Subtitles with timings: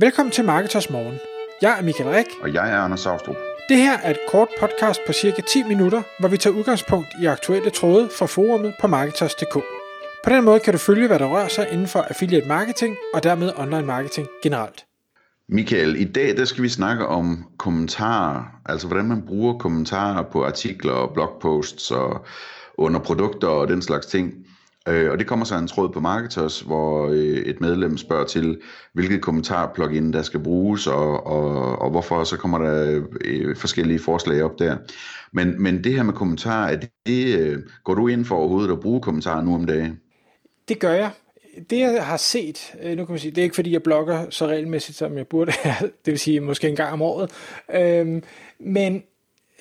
[0.00, 1.18] Velkommen til Marketers Morgen.
[1.62, 2.26] Jeg er Michael Rik.
[2.42, 3.36] Og jeg er Anders Saustrup.
[3.68, 7.26] Det her er et kort podcast på cirka 10 minutter, hvor vi tager udgangspunkt i
[7.26, 9.54] aktuelle tråde fra forumet på Marketers.dk.
[10.24, 13.22] På den måde kan du følge, hvad der rører sig inden for affiliate marketing og
[13.22, 14.84] dermed online marketing generelt.
[15.48, 20.44] Michael, i dag der skal vi snakke om kommentarer, altså hvordan man bruger kommentarer på
[20.44, 22.26] artikler og blogposts og
[22.76, 24.34] under produkter og den slags ting.
[24.88, 28.60] Øh, og det kommer så en tråd på Marketers, hvor øh, et medlem spørger til,
[28.92, 34.42] hvilket kommentar-plugin der skal bruges, og, og, og hvorfor, så kommer der øh, forskellige forslag
[34.42, 34.76] op der.
[35.32, 38.80] Men, men det her med kommentarer, er det, øh, går du ind for overhovedet at
[38.80, 40.00] bruge kommentarer nu om dagen?
[40.68, 41.10] Det gør jeg.
[41.70, 44.30] Det jeg har set, øh, nu kan man sige, det er ikke fordi jeg blogger
[44.30, 45.52] så regelmæssigt som jeg burde,
[46.04, 47.30] det vil sige måske en gang om året,
[47.74, 48.22] øhm,
[48.60, 48.94] men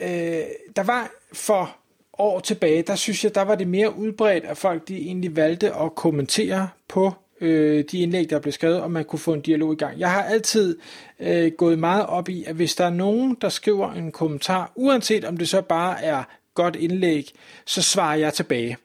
[0.01, 0.41] øh,
[0.75, 1.75] der var for
[2.19, 5.73] år tilbage, der synes jeg, der var det mere udbredt, at folk de egentlig valgte
[5.75, 9.73] at kommentere på øh, de indlæg, der blev skrevet, og man kunne få en dialog
[9.73, 9.99] i gang.
[9.99, 10.77] Jeg har altid
[11.19, 15.25] øh, gået meget op i, at hvis der er nogen, der skriver en kommentar, uanset
[15.25, 17.31] om det så bare er godt indlæg,
[17.65, 18.77] så svarer jeg tilbage.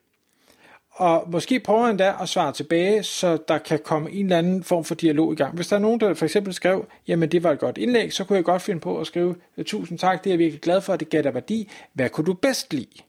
[0.92, 4.64] Og måske prøver han da at svare tilbage, så der kan komme en eller anden
[4.64, 5.54] form for dialog i gang.
[5.54, 8.24] Hvis der er nogen, der for eksempel skrev, jamen det var et godt indlæg, så
[8.24, 9.34] kunne jeg godt finde på at skrive,
[9.66, 11.70] tusind tak, det er jeg virkelig glad for, det gav dig værdi.
[11.92, 13.02] Hvad kunne du bedst lide?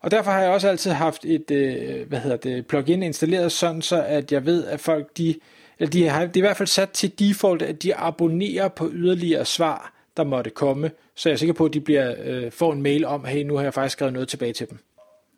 [0.00, 3.82] Og derfor har jeg også altid haft et øh, hvad hedder det, plugin installeret sådan,
[3.82, 5.34] så at jeg ved, at folk de,
[5.78, 8.90] eller de har det er i hvert fald sat til default, at de abonnerer på
[8.92, 10.90] yderligere svar, der måtte komme.
[11.16, 13.56] Så jeg er sikker på, at de bliver, øh, får en mail om, hey, nu
[13.56, 14.78] har jeg faktisk skrevet noget tilbage til dem.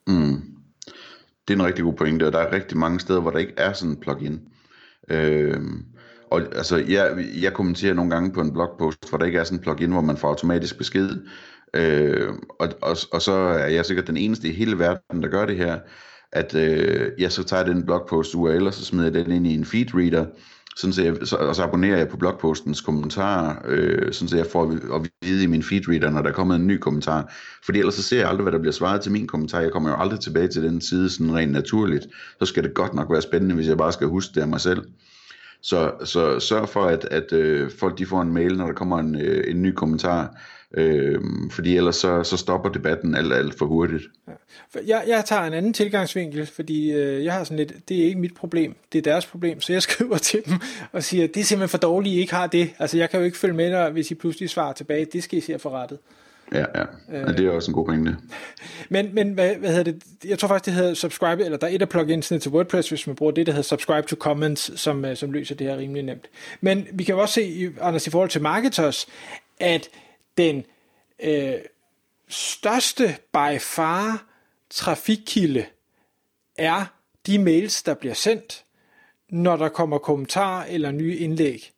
[0.06, 0.42] Mm.
[1.48, 3.54] Det er en rigtig god pointe, og der er rigtig mange steder, hvor der ikke
[3.56, 4.40] er sådan en plugin.
[5.08, 5.60] Øh,
[6.30, 9.58] og altså, jeg, jeg kommenterer nogle gange på en blogpost, hvor der ikke er sådan
[9.58, 11.10] en plugin, hvor man får automatisk besked.
[11.74, 12.28] Øh,
[12.58, 15.56] og, og, og så er jeg sikkert den eneste i hele verden, der gør det
[15.56, 15.78] her,
[16.32, 19.54] at øh, jeg så tager den blogpost URL, og så smider jeg den ind i
[19.54, 20.26] en feedreader,
[20.76, 24.46] sådan så jeg, så, og så abonnerer jeg på blogpostens kommentarer, øh, sådan så jeg
[24.46, 27.34] får at vide i min feedreader, når der er kommet en ny kommentar.
[27.64, 29.60] Fordi ellers så ser jeg aldrig, hvad der bliver svaret til min kommentar.
[29.60, 32.06] Jeg kommer jo aldrig tilbage til den side sådan rent naturligt.
[32.38, 34.60] Så skal det godt nok være spændende, hvis jeg bare skal huske det af mig
[34.60, 34.82] selv.
[35.62, 38.98] Så, så sørg for, at, at øh, folk de får en mail, når der kommer
[38.98, 40.36] en, øh, en ny kommentar.
[40.74, 44.02] Øh, fordi ellers så, så stopper debatten alt, alt for hurtigt.
[44.28, 44.32] Ja.
[44.86, 48.20] Jeg, jeg tager en anden tilgangsvinkel, fordi øh, jeg har sådan lidt, det er ikke
[48.20, 50.54] mit problem, det er deres problem, så jeg skriver til dem
[50.92, 52.70] og siger, det er simpelthen for dårligt, I ikke har det.
[52.78, 55.38] Altså jeg kan jo ikke følge med dig, hvis I pludselig svarer tilbage, det skal
[55.38, 55.98] I se forrettet.
[56.54, 56.82] Ja, ja.
[57.12, 58.16] Øh, ja, det er også en god pointe.
[58.88, 60.02] Men, men hvad, hvad hedder det?
[60.24, 63.06] Jeg tror faktisk, det hedder subscribe, eller der er et af pluginsene til WordPress, hvis
[63.06, 66.02] man bruger det, der hedder subscribe to comments, som, øh, som løser det her rimelig
[66.02, 66.28] nemt.
[66.60, 69.06] Men vi kan jo også se, Anders, i forhold til marketers,
[69.60, 69.88] at
[70.38, 70.64] den
[71.22, 71.54] øh,
[72.28, 74.26] største by far
[74.70, 75.66] trafikkilde
[76.56, 76.84] er
[77.26, 78.64] de mails, der bliver sendt,
[79.28, 81.72] når der kommer kommentarer eller nye indlæg.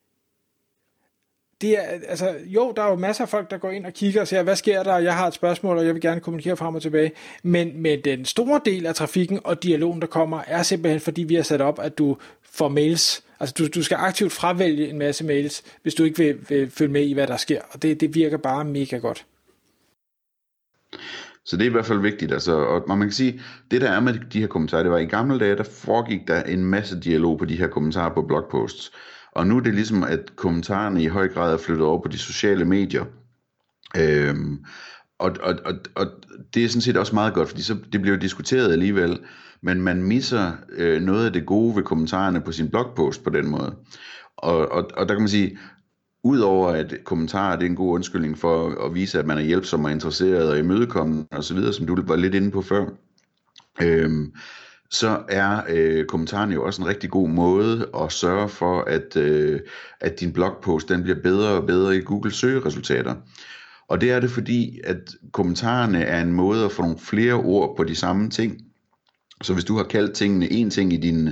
[1.61, 4.21] Det er, altså, jo, der er jo masser af folk, der går ind og kigger
[4.21, 6.75] og siger, hvad sker der, jeg har et spørgsmål, og jeg vil gerne kommunikere frem
[6.75, 7.13] og tilbage.
[7.43, 11.35] Men, men den store del af trafikken og dialogen, der kommer, er simpelthen, fordi vi
[11.35, 15.25] har sat op, at du får mails Altså du, du skal aktivt fravælge en masse
[15.25, 17.61] mails, hvis du ikke vil, vil følge med i, hvad der sker.
[17.71, 19.27] Og det, det virker bare mega godt.
[21.45, 22.33] Så det er i hvert fald vigtigt.
[22.33, 23.41] Altså, og man kan sige,
[23.71, 26.43] det der er med de her kommentarer, det var i gamle dage, der foregik der
[26.43, 28.93] en masse dialog på de her kommentarer på blogposts.
[29.33, 32.19] Og nu er det ligesom, at kommentarerne i høj grad er flyttet over på de
[32.19, 33.05] sociale medier.
[33.97, 34.65] Øhm,
[35.19, 36.07] og, og, og, og
[36.55, 39.19] det er sådan set også meget godt, fordi så, det bliver diskuteret alligevel,
[39.65, 43.49] men man misser øh, noget af det gode ved kommentarerne på sin blogpost på den
[43.51, 43.75] måde.
[44.37, 45.59] Og, og, og der kan man sige,
[46.25, 49.85] Udover at kommentarer det er en god undskyldning for at vise, at man er hjælpsom
[49.85, 52.87] og interesseret og imødekommende osv., som du var lidt inde på før,
[53.83, 54.33] øhm,
[54.91, 59.61] så er øh, kommentaren jo også en rigtig god måde at sørge for, at, øh,
[60.01, 63.15] at din blogpost den bliver bedre og bedre i Google søgeresultater.
[63.89, 67.77] Og det er det fordi, at kommentarerne er en måde at få nogle flere ord
[67.77, 68.61] på de samme ting.
[69.45, 71.29] Så hvis du har kaldt tingene en ting i din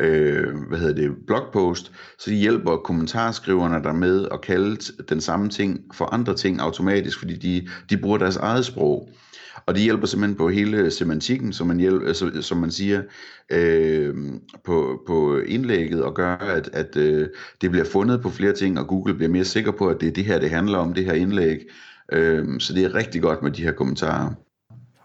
[0.00, 4.76] øh, hvad hedder det, blogpost, så hjælper kommentarskriverne dig med at kalde
[5.08, 9.08] den samme ting for andre ting automatisk, fordi de, de bruger deres eget sprog.
[9.66, 13.02] Og det hjælper simpelthen på hele semantikken, som man, hjælper, altså, øh, som man siger,
[13.50, 14.14] øh,
[14.64, 17.28] på, på indlægget, og gør, at, at øh,
[17.60, 20.12] det bliver fundet på flere ting, og Google bliver mere sikker på, at det er
[20.12, 21.58] det her, det handler om, det her indlæg.
[22.12, 24.43] Øh, så det er rigtig godt med de her kommentarer.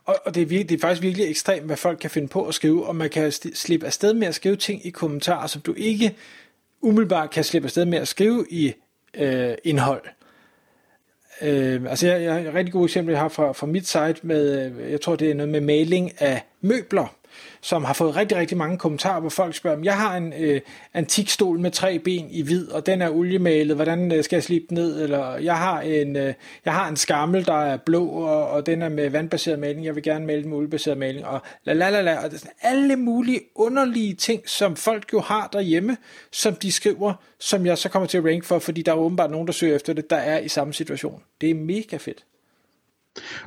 [0.09, 2.45] Og, og det, er virkelig, det er faktisk virkelig ekstremt, hvad folk kan finde på
[2.45, 5.73] at skrive, og man kan slippe afsted med at skrive ting i kommentarer, som du
[5.77, 6.15] ikke
[6.81, 8.73] umiddelbart kan slippe afsted med at skrive i
[9.13, 10.01] øh, indhold.
[11.41, 14.15] Øh, altså jeg, jeg har et rigtig godt eksempel, jeg har fra, fra mit site
[14.21, 17.15] med, øh, jeg tror det er noget med maling af møbler
[17.61, 20.61] som har fået rigtig, rigtig mange kommentarer, hvor folk spørger, om jeg har en øh,
[20.93, 24.67] antikstol med tre ben i hvid, og den er oliemalet, hvordan øh, skal jeg slippe
[24.69, 25.03] den ned?
[25.03, 26.33] Eller jeg har en, øh,
[26.65, 29.95] jeg har en skammel, der er blå, og, og den er med vandbaseret maling, jeg
[29.95, 32.39] vil gerne male den med oliebaseret maling, og la la la la, og det er
[32.39, 35.97] sådan alle mulige underlige ting, som folk jo har derhjemme,
[36.31, 39.31] som de skriver, som jeg så kommer til at rank for, fordi der er åbenbart
[39.31, 41.23] nogen, der søger efter det, der er i samme situation.
[41.41, 42.23] Det er mega fedt.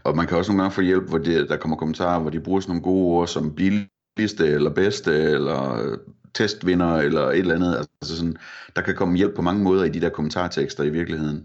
[0.04, 2.40] Og man kan også nogle gange få hjælp, hvor det, der kommer kommentarer, hvor de
[2.40, 5.98] bruger sådan nogle gode ord som billigste, eller bedste, eller øh,
[6.34, 7.76] testvinder, eller et eller andet.
[7.76, 8.36] Altså sådan,
[8.76, 11.44] der kan komme hjælp på mange måder i de der kommentartekster i virkeligheden.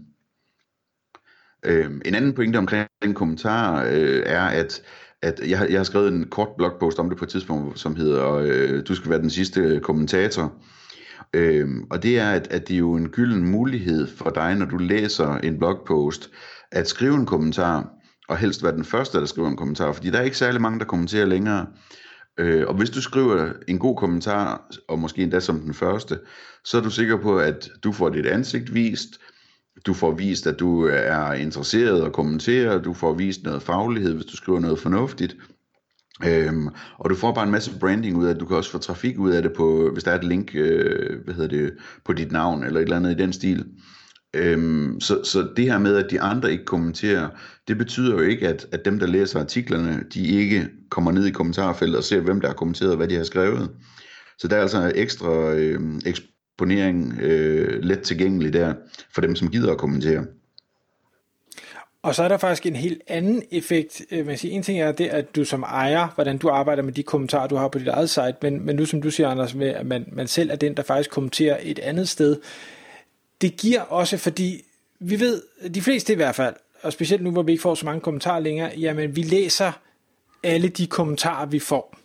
[1.62, 4.82] Øh, en anden pointe omkring den kommentar øh, er, at,
[5.22, 8.32] at jeg, jeg har skrevet en kort blogpost om det på et tidspunkt, som hedder,
[8.34, 10.52] øh, du skal være den sidste kommentator.
[11.32, 14.66] Øh, og det er, at, at det er jo en gylden mulighed for dig, når
[14.66, 16.30] du læser en blogpost,
[16.72, 17.90] at skrive en kommentar,
[18.28, 20.78] og helst være den første, der skriver en kommentar, fordi der er ikke særlig mange,
[20.78, 21.66] der kommenterer længere.
[22.38, 26.18] Øh, og hvis du skriver en god kommentar, og måske endda som den første,
[26.64, 29.08] så er du sikker på, at du får dit ansigt vist,
[29.86, 34.26] du får vist, at du er interesseret og kommenterer, du får vist noget faglighed, hvis
[34.26, 35.36] du skriver noget fornuftigt,
[36.26, 38.40] Øhm, og du får bare en masse branding ud af det.
[38.40, 41.24] Du kan også få trafik ud af det, på, hvis der er et link øh,
[41.24, 41.72] hvad hedder det,
[42.04, 43.66] på dit navn, eller et eller andet i den stil.
[44.34, 47.28] Øhm, så, så det her med, at de andre ikke kommenterer,
[47.68, 51.30] det betyder jo ikke, at, at dem, der læser artiklerne, de ikke kommer ned i
[51.30, 53.70] kommentarfeltet og ser, hvem der har kommenteret, hvad de har skrevet.
[54.38, 58.74] Så der er altså ekstra øh, eksponering øh, let tilgængelig der,
[59.14, 60.24] for dem, som gider at kommentere.
[62.02, 64.02] Og så er der faktisk en helt anden effekt.
[64.10, 66.92] Øh, man siger, en ting er det, at du som ejer, hvordan du arbejder med
[66.92, 69.54] de kommentarer, du har på dit eget site, men, men nu som du siger, Anders,
[69.54, 72.36] med, at man, man selv er den, der faktisk kommenterer et andet sted,
[73.40, 74.64] det giver også, fordi
[74.98, 75.42] vi ved,
[75.74, 78.40] de fleste i hvert fald, og specielt nu, hvor vi ikke får så mange kommentarer
[78.40, 79.72] længere, jamen vi læser
[80.42, 81.98] alle de kommentarer, vi får.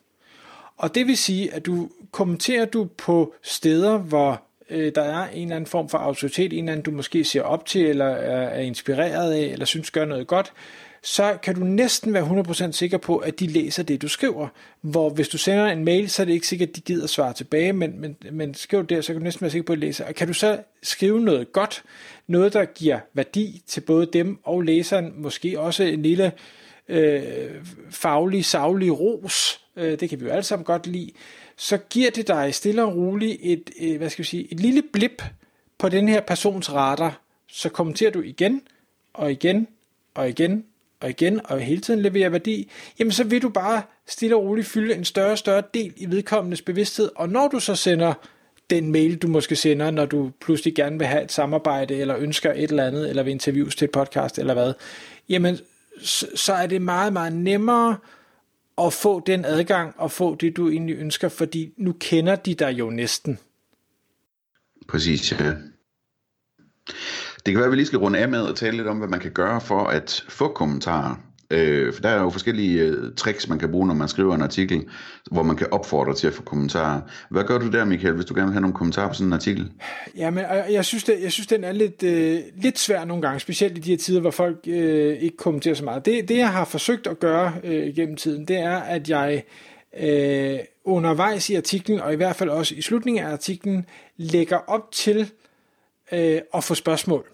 [0.78, 5.44] Og det vil sige, at du kommenterer du på steder, hvor øh, der er en
[5.44, 8.48] eller anden form for autoritet, en eller anden, du måske ser op til, eller er,
[8.48, 10.54] er inspireret af, eller synes gør noget godt,
[11.04, 14.48] så kan du næsten være 100% sikker på, at de læser det, du skriver.
[14.82, 17.34] Hvor hvis du sender en mail, så er det ikke sikkert, at de gider svare
[17.34, 19.86] tilbage, men, men, men skriv der, så kan du næsten være sikker på, at de
[19.86, 20.06] læser.
[20.06, 21.84] Og kan du så skrive noget godt,
[22.28, 26.32] noget, der giver værdi til både dem og læseren, måske også en lille
[26.88, 31.12] øh, faglig, savlig ros, øh, det kan vi jo alle sammen godt lide,
[31.58, 34.84] så giver det dig stille og roligt et, et, hvad skal jeg sige, et lille
[34.94, 35.24] blip
[35.78, 38.62] på den her persons radar, så kommenterer du igen
[39.14, 39.68] og igen
[40.14, 40.66] og igen
[41.04, 44.68] og igen og hele tiden leverer værdi, jamen så vil du bare stille og roligt
[44.68, 48.14] fylde en større og større del i vedkommendes bevidsthed, og når du så sender
[48.70, 52.52] den mail, du måske sender, når du pludselig gerne vil have et samarbejde, eller ønsker
[52.52, 54.74] et eller andet, eller vil interviews til et podcast, eller hvad,
[55.30, 55.58] jamen
[56.02, 57.98] så, så er det meget, meget nemmere
[58.78, 62.72] at få den adgang og få det, du egentlig ønsker, fordi nu kender de dig
[62.72, 63.40] jo næsten.
[64.88, 65.54] Præcis, ja.
[67.46, 69.08] Det kan være, at vi lige skal runde af med at tale lidt om, hvad
[69.08, 71.16] man kan gøre for at få kommentarer.
[71.52, 74.42] Øh, for der er jo forskellige øh, tricks, man kan bruge, når man skriver en
[74.42, 74.86] artikel,
[75.32, 77.02] hvor man kan opfordre til at få kommentarer.
[77.30, 79.34] Hvad gør du der, Michael, hvis du gerne vil have nogle kommentarer på sådan en
[79.34, 79.72] artikel?
[80.18, 83.78] Jamen, jeg synes, det, jeg synes den er lidt, øh, lidt svær nogle gange, specielt
[83.78, 86.06] i de her tider, hvor folk øh, ikke kommenterer så meget.
[86.06, 89.44] Det, det, jeg har forsøgt at gøre øh, gennem tiden, det er, at jeg
[90.00, 93.86] øh, undervejs i artiklen, og i hvert fald også i slutningen af artiklen,
[94.18, 95.32] lægger op til
[96.12, 97.26] øh, at få spørgsmål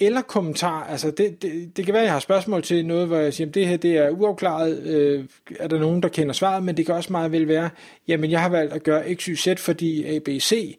[0.00, 0.84] eller kommentar.
[0.84, 3.48] Altså det, det, det kan være, at jeg har spørgsmål til noget, hvor jeg siger,
[3.48, 4.82] at det her det er uafklaret.
[4.82, 5.24] Øh,
[5.60, 6.62] er der nogen, der kender svaret?
[6.62, 7.70] Men det kan også meget vel være,
[8.08, 10.78] jamen jeg har valgt at gøre X, Y, Z, fordi A, B, C.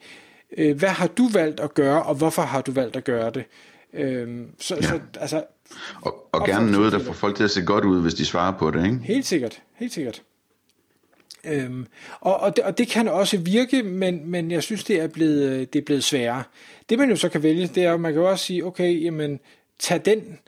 [0.58, 3.44] Øh, hvad har du valgt at gøre, og hvorfor har du valgt at gøre det?
[3.94, 4.28] Øh,
[4.60, 4.82] så, ja.
[4.82, 5.44] så altså,
[6.02, 8.58] og, og gerne noget, der får folk til at se godt ud, hvis de svarer
[8.58, 8.98] på det, ikke?
[9.04, 10.24] Helt sikkert, helt sikkert.
[11.44, 11.88] Øhm,
[12.20, 15.50] og, og, det, og det kan også virke, men, men jeg synes, det er, blevet,
[15.50, 16.44] øh, det er blevet sværere.
[16.90, 19.40] Det man jo så kan vælge, det er, at man kan også sige, okay, jamen,
[19.80, 20.40] tag den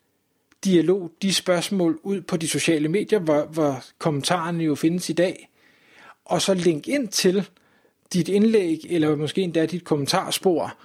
[0.65, 5.50] dialog, de spørgsmål ud på de sociale medier, hvor, hvor kommentarerne jo findes i dag,
[6.25, 7.48] og så link ind til
[8.13, 10.77] dit indlæg, eller måske endda dit kommentarspor,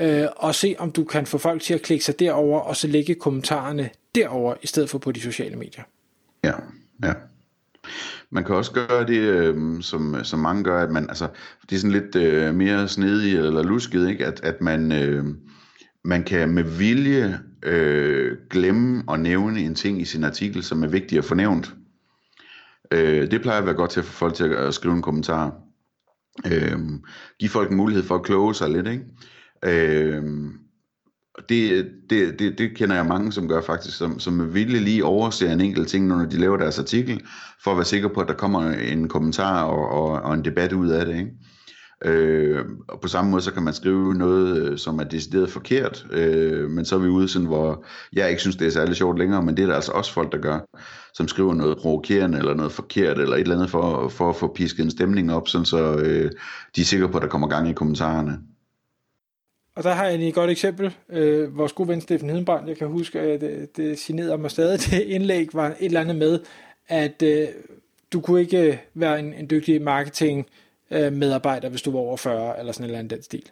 [0.00, 2.86] øh, og se om du kan få folk til at klikke sig derover og så
[2.86, 5.82] lægge kommentarerne derover i stedet for på de sociale medier.
[6.44, 6.52] Ja,
[7.04, 7.12] ja.
[8.30, 11.28] Man kan også gøre det, øh, som, som mange gør, at man, altså,
[11.70, 14.26] det er sådan lidt øh, mere snedig eller lusket, ikke?
[14.26, 15.24] At, at man, øh,
[16.04, 20.88] man kan med vilje øh, glemme at nævne en ting i sin artikel, som er
[20.88, 21.74] vigtig at få nævnt.
[22.90, 25.54] Øh, det plejer at være godt til at få folk til at skrive en kommentar.
[26.46, 26.78] Øh,
[27.38, 29.04] give folk en mulighed for at kloge sig lidt, ikke?
[29.64, 30.24] Øh,
[31.48, 35.04] det, det, det, det kender jeg mange, som gør faktisk, som, som med vilje lige
[35.04, 37.20] overser en enkelt ting, når de laver deres artikel,
[37.64, 40.72] for at være sikker på, at der kommer en kommentar og, og, og en debat
[40.72, 41.16] ud af det.
[41.16, 41.30] Ikke?
[42.04, 46.06] Øh, og på samme måde, så kan man skrive noget, øh, som er decideret forkert,
[46.10, 49.18] øh, men så er vi ude sådan, hvor jeg ikke synes, det er særlig sjovt
[49.18, 50.58] længere, men det er der altså også folk, der gør,
[51.14, 54.52] som skriver noget provokerende, eller noget forkert, eller et eller andet, for, for at få
[54.54, 56.30] pisket en stemning op, sådan så øh,
[56.76, 58.38] de er sikre på, at der kommer gang i kommentarerne.
[59.78, 60.94] Og der har jeg et godt eksempel.
[61.08, 64.80] Øh, vores gode ven Steffen Hedenbrand, jeg kan huske, at det, det signerede mig stadig,
[64.90, 66.40] det indlæg var et eller andet med,
[66.88, 67.48] at øh,
[68.12, 70.46] du kunne ikke være en, en dygtig marketing
[70.90, 73.42] øh, medarbejder, hvis du var over 40, eller sådan en eller anden den stil.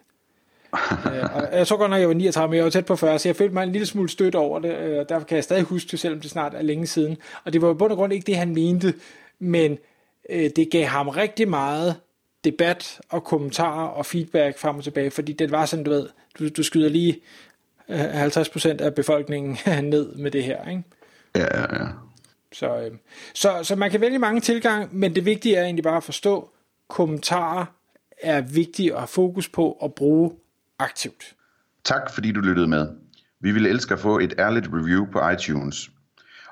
[1.13, 3.19] øh, og jeg så godt nok, jeg var 39, men jeg var tæt på 40,
[3.19, 5.43] så jeg følte mig en lille smule stødt over det, øh, og derfor kan jeg
[5.43, 7.17] stadig huske det, selvom det snart er længe siden.
[7.43, 8.93] Og det var jo bund og grund ikke det, han mente,
[9.39, 9.77] men
[10.29, 11.95] øh, det gav ham rigtig meget
[12.51, 16.07] debat og kommentarer og feedback frem og tilbage, fordi det var sådan, du ved,
[16.39, 17.21] du, du skyder lige
[17.89, 19.57] 50% af befolkningen
[19.91, 20.83] ned med det her, ikke?
[21.35, 21.87] Ja, ja, ja.
[22.53, 22.91] Så, øh,
[23.33, 26.49] så, så man kan vælge mange tilgange, men det vigtige er egentlig bare at forstå,
[26.89, 27.65] kommentarer
[28.21, 30.31] er vigtige at have fokus på at bruge
[30.79, 31.35] aktivt.
[31.83, 32.87] Tak fordi du lyttede med.
[33.39, 35.89] Vi ville elske at få et ærligt review på iTunes.